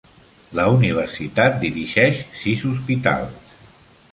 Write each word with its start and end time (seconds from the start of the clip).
La 0.59 0.63
universitat 0.77 1.59
dirigeix 1.65 2.25
sis 2.45 2.65
hospitals. 2.71 3.53